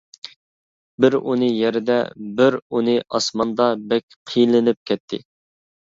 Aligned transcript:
بىر 1.03 1.17
ئۈنى 1.19 1.49
يەردە، 1.57 1.97
بىر 2.39 2.57
ئۈنى 2.71 2.97
ئاسماندا 3.19 3.69
بەك 3.93 4.19
قىينىلىپ 4.33 4.81
كەتتى. 4.93 5.21